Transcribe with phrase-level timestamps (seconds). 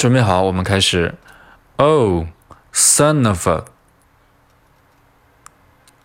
[0.00, 1.14] 准备好，我们开始。
[1.76, 2.28] Oh,
[2.72, 3.66] son of a.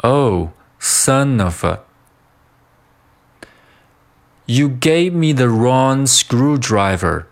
[0.03, 0.49] Oh,
[0.81, 1.79] son of a.
[4.47, 7.27] You gave me the wrong screwdriver.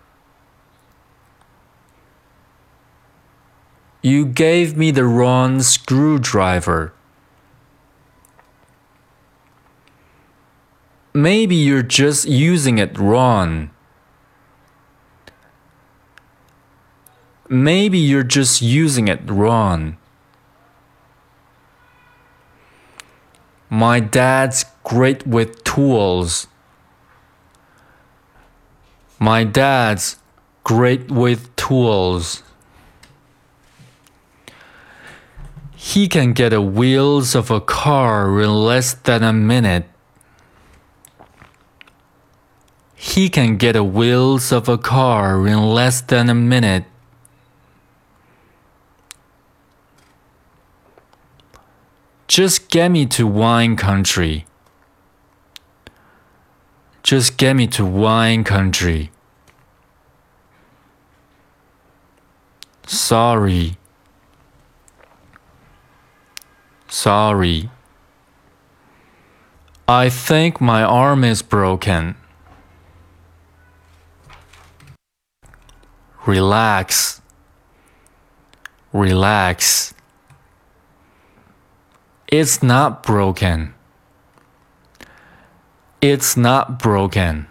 [4.02, 6.94] You gave me the wrong screwdriver.
[11.14, 13.72] Maybe you're just using it wrong.
[17.54, 19.98] Maybe you're just using it wrong.
[23.70, 26.48] My dad's great with tools.
[29.20, 30.18] My dad's
[30.64, 32.42] great with tools.
[35.76, 39.86] He can get the wheels of a car in less than a minute.
[42.96, 46.86] He can get the wheels of a car in less than a minute.
[52.34, 54.48] Just get me to wine country.
[57.04, 59.12] Just get me to wine country.
[62.88, 63.78] Sorry.
[66.88, 67.70] Sorry.
[69.88, 72.16] I think my arm is broken.
[76.26, 77.22] Relax.
[78.92, 79.94] Relax.
[82.34, 83.76] It's not broken.
[86.02, 87.46] It's not broken.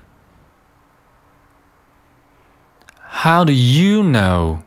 [2.98, 4.64] How do you know?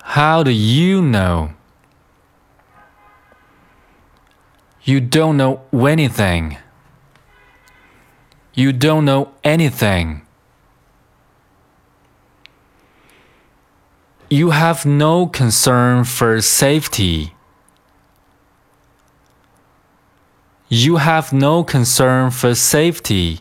[0.00, 1.54] How do you know?
[4.84, 6.58] You don't know anything.
[8.54, 10.22] You don't know anything.
[14.30, 17.32] You have no concern for safety.
[20.68, 23.40] You have no concern for safety.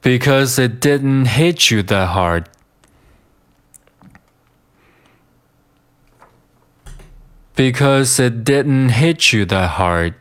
[0.00, 2.48] Because it didn't hit you that hard.
[7.54, 10.14] Because it didn't hit you that hard.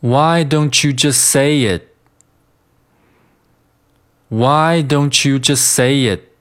[0.00, 1.96] Why don't you just say it?
[4.28, 6.31] Why don't you just say it?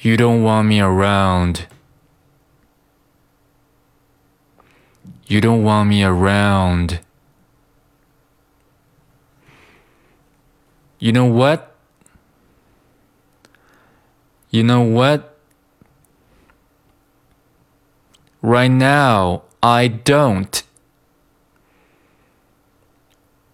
[0.00, 1.66] You don't want me around.
[5.26, 7.00] You don't want me around.
[11.00, 11.74] You know what?
[14.50, 15.36] You know what?
[18.40, 20.62] Right now, I don't.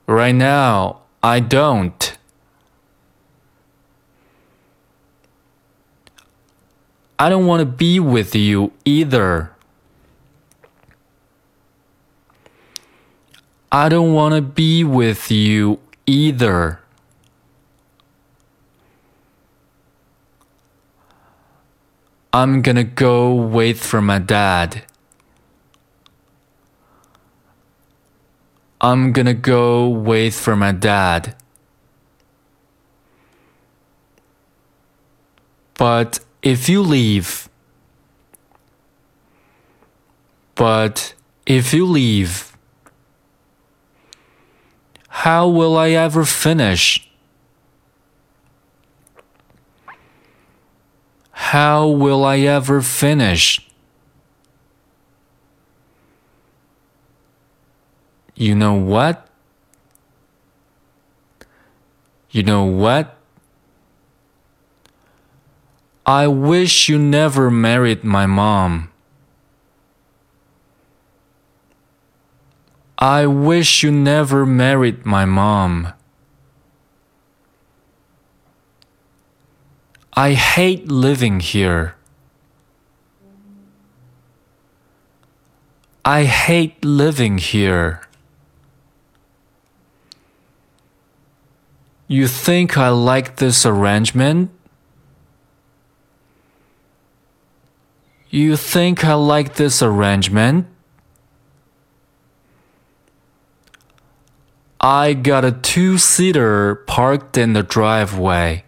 [0.06, 2.13] Right now, I don't.
[7.24, 9.50] I don't want to be with you either.
[13.72, 16.80] I don't want to be with you either.
[22.30, 24.84] I'm gonna go wait for my dad.
[28.82, 31.34] I'm gonna go wait for my dad.
[35.78, 37.48] But if you leave,
[40.54, 41.14] but
[41.46, 42.54] if you leave,
[45.08, 47.08] how will I ever finish?
[51.30, 53.66] How will I ever finish?
[58.34, 59.28] You know what?
[62.30, 63.16] You know what?
[66.06, 68.90] I wish you never married my mom.
[72.98, 75.94] I wish you never married my mom.
[80.12, 81.96] I hate living here.
[86.04, 88.02] I hate living here.
[92.06, 94.53] You think I like this arrangement?
[98.33, 100.67] You think I like this arrangement?
[104.79, 108.63] I got a two seater parked in the driveway.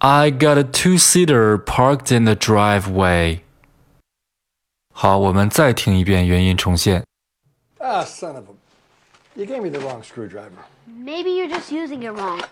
[0.00, 3.40] I got a two-seater parked in the driveway.
[4.94, 7.02] 好，我们再听一遍原音重现。
[7.80, 8.54] Ah, son of a.
[9.34, 10.52] You gave me the wrong screwdriver.
[10.86, 12.42] Maybe you're just using it wrong.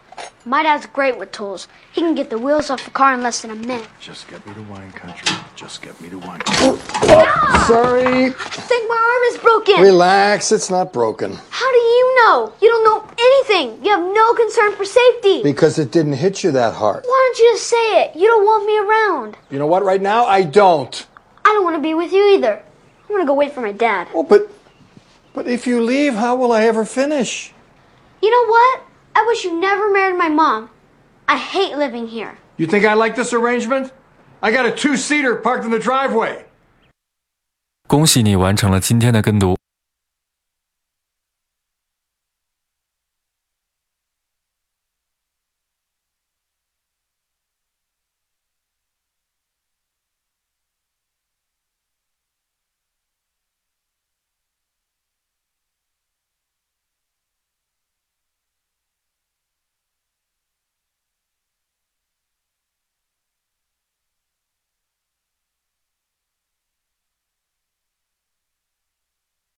[0.44, 1.68] My dad's great with tools.
[1.92, 3.88] He can get the wheels off a car in less than a minute.
[4.00, 5.38] Just get me to wine country.
[5.56, 6.80] Just get me to wine country.
[7.68, 8.26] Sorry.
[8.26, 9.82] I think my arm is broken.
[9.82, 11.38] Relax, it's not broken.
[11.50, 12.54] How do you know?
[12.60, 13.86] You don't know anything.
[13.86, 15.44] You have no concern for safety.
[15.44, 17.04] Because it didn't hit you that hard.
[17.06, 18.16] Why don't you just say it?
[18.16, 19.38] You don't want me around.
[19.52, 21.06] You know what, right now, I don't.
[21.46, 22.64] I don't want to be with you either.
[23.10, 24.08] I want to go wait for my dad.
[24.14, 24.50] Oh, but.
[25.34, 27.54] But if you leave, how will I ever finish?
[28.22, 28.82] You know what?
[29.15, 30.71] I wish you never married my mom.
[31.29, 32.39] I hate living here.
[32.57, 33.93] You think I like this arrangement?
[34.43, 36.45] I got a two seater parked in the driveway.
[37.89, 39.57] 恭喜你完成了今天的跟读。